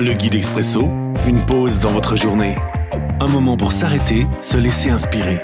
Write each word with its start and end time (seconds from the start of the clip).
Le 0.00 0.12
guide 0.12 0.36
expresso, 0.36 0.82
une 1.26 1.44
pause 1.44 1.80
dans 1.80 1.90
votre 1.90 2.14
journée. 2.14 2.54
Un 3.18 3.26
moment 3.26 3.56
pour 3.56 3.72
s'arrêter, 3.72 4.28
se 4.40 4.56
laisser 4.56 4.90
inspirer. 4.90 5.40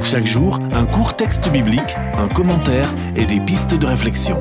Chaque 0.00 0.26
jour, 0.26 0.60
un 0.70 0.86
court 0.86 1.16
texte 1.16 1.50
biblique, 1.50 1.96
un 2.14 2.28
commentaire 2.28 2.88
et 3.16 3.26
des 3.26 3.40
pistes 3.40 3.74
de 3.74 3.86
réflexion. 3.86 4.36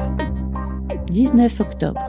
19 1.08 1.62
octobre. 1.62 2.00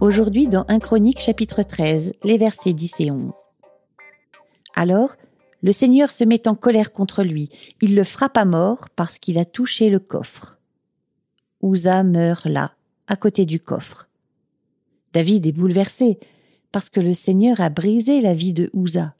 Aujourd'hui 0.00 0.48
dans 0.48 0.64
1 0.66 0.80
Chronique 0.80 1.20
chapitre 1.20 1.62
13, 1.62 2.14
les 2.24 2.38
versets 2.38 2.72
10 2.72 2.94
et 2.98 3.10
11. 3.12 3.30
Alors, 4.74 5.14
le 5.62 5.70
Seigneur 5.70 6.10
se 6.10 6.24
met 6.24 6.48
en 6.48 6.56
colère 6.56 6.90
contre 6.90 7.22
lui. 7.22 7.50
Il 7.80 7.94
le 7.94 8.02
frappe 8.02 8.36
à 8.36 8.44
mort 8.44 8.88
parce 8.96 9.20
qu'il 9.20 9.38
a 9.38 9.44
touché 9.44 9.90
le 9.90 10.00
coffre. 10.00 10.58
Ouza 11.60 12.02
meurt 12.02 12.46
là, 12.46 12.72
à 13.06 13.14
côté 13.14 13.46
du 13.46 13.60
coffre. 13.60 14.08
David 15.12 15.46
est 15.46 15.52
bouleversé 15.52 16.18
parce 16.72 16.90
que 16.90 17.00
le 17.00 17.14
Seigneur 17.14 17.60
a 17.60 17.68
brisé 17.68 18.20
la 18.20 18.34
vie 18.34 18.52
de 18.52 18.70
Ouza. 18.72 19.14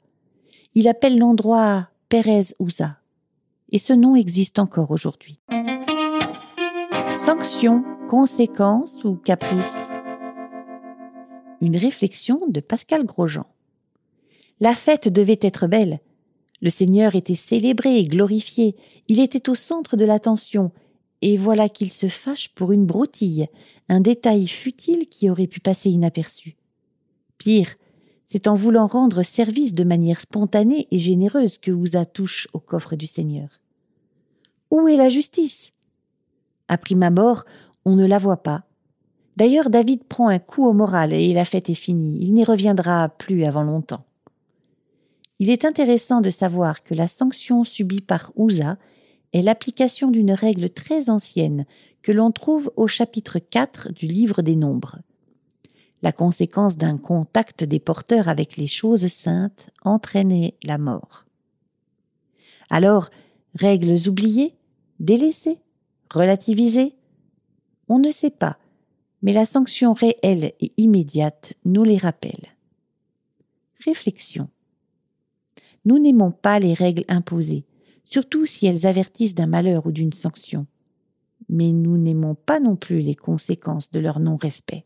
Il 0.75 0.87
appelle 0.87 1.17
l'endroit 1.17 1.89
Pérez 2.09 2.53
Ouza. 2.59 2.97
Et 3.71 3.77
ce 3.79 3.93
nom 3.93 4.15
existe 4.15 4.59
encore 4.59 4.91
aujourd'hui. 4.91 5.39
Sanction, 7.25 7.83
conséquence 8.07 9.03
ou 9.03 9.15
caprice? 9.15 9.89
Une 11.61 11.77
réflexion 11.77 12.41
de 12.47 12.59
Pascal 12.59 13.05
Grosjean. 13.05 13.45
La 14.59 14.75
fête 14.75 15.09
devait 15.09 15.39
être 15.41 15.67
belle. 15.67 15.99
Le 16.61 16.69
Seigneur 16.69 17.15
était 17.15 17.35
célébré 17.35 17.97
et 17.97 18.07
glorifié. 18.07 18.75
Il 19.07 19.19
était 19.19 19.49
au 19.49 19.55
centre 19.55 19.95
de 19.95 20.05
l'attention. 20.05 20.71
Et 21.21 21.37
voilà 21.37 21.69
qu'il 21.69 21.91
se 21.91 22.07
fâche 22.07 22.49
pour 22.49 22.71
une 22.71 22.85
broutille, 22.85 23.47
un 23.89 23.99
détail 23.99 24.47
futile 24.47 25.07
qui 25.09 25.29
aurait 25.29 25.47
pu 25.47 25.59
passer 25.59 25.89
inaperçu. 25.89 26.55
Pire, 27.39 27.73
c'est 28.27 28.47
en 28.47 28.53
voulant 28.53 28.85
rendre 28.85 29.23
service 29.23 29.73
de 29.73 29.83
manière 29.83 30.21
spontanée 30.21 30.87
et 30.91 30.99
généreuse 30.99 31.57
que 31.57 31.71
Ouza 31.71 32.05
touche 32.05 32.47
au 32.53 32.59
coffre 32.59 32.95
du 32.95 33.07
Seigneur. 33.07 33.49
Où 34.69 34.87
est 34.87 34.97
la 34.97 35.09
justice? 35.09 35.73
À 36.67 36.77
prime 36.77 37.01
abord, 37.01 37.45
on 37.85 37.95
ne 37.95 38.05
la 38.05 38.19
voit 38.19 38.43
pas. 38.43 38.65
D'ailleurs, 39.35 39.71
David 39.71 40.03
prend 40.03 40.27
un 40.27 40.37
coup 40.37 40.67
au 40.67 40.73
moral 40.73 41.13
et 41.13 41.33
la 41.33 41.45
fête 41.45 41.69
est 41.69 41.73
finie. 41.73 42.19
Il 42.21 42.33
n'y 42.33 42.43
reviendra 42.43 43.09
plus 43.09 43.45
avant 43.45 43.63
longtemps. 43.63 44.05
Il 45.39 45.49
est 45.49 45.65
intéressant 45.65 46.21
de 46.21 46.29
savoir 46.29 46.83
que 46.83 46.93
la 46.93 47.07
sanction 47.07 47.63
subie 47.63 48.01
par 48.01 48.31
Ouza 48.35 48.77
est 49.33 49.41
l'application 49.41 50.11
d'une 50.11 50.33
règle 50.33 50.69
très 50.69 51.09
ancienne 51.09 51.65
que 52.01 52.11
l'on 52.11 52.31
trouve 52.31 52.71
au 52.75 52.87
chapitre 52.87 53.39
4 53.39 53.93
du 53.93 54.05
livre 54.05 54.41
des 54.41 54.55
Nombres 54.55 54.99
la 56.01 56.11
conséquence 56.11 56.77
d'un 56.77 56.97
contact 56.97 57.63
des 57.63 57.79
porteurs 57.79 58.29
avec 58.29 58.57
les 58.57 58.67
choses 58.67 59.07
saintes 59.07 59.69
entraînait 59.83 60.55
la 60.65 60.77
mort. 60.77 61.25
Alors, 62.69 63.09
règles 63.55 63.95
oubliées, 64.07 64.55
délaissées, 64.99 65.59
relativisées 66.13 66.95
On 67.87 67.99
ne 67.99 68.11
sait 68.11 68.29
pas, 68.29 68.57
mais 69.21 69.33
la 69.33 69.45
sanction 69.45 69.93
réelle 69.93 70.53
et 70.59 70.71
immédiate 70.77 71.53
nous 71.65 71.83
les 71.83 71.97
rappelle. 71.97 72.55
Réflexion. 73.83 74.49
Nous 75.85 75.99
n'aimons 75.99 76.31
pas 76.31 76.59
les 76.59 76.73
règles 76.73 77.05
imposées, 77.07 77.65
surtout 78.03 78.45
si 78.45 78.67
elles 78.67 78.85
avertissent 78.85 79.35
d'un 79.35 79.47
malheur 79.47 79.85
ou 79.85 79.91
d'une 79.91 80.13
sanction. 80.13 80.67
Mais 81.47 81.71
nous 81.71 81.97
n'aimons 81.97 82.35
pas 82.35 82.59
non 82.59 82.75
plus 82.75 82.99
les 82.99 83.15
conséquences 83.15 83.91
de 83.91 83.99
leur 83.99 84.19
non-respect. 84.19 84.85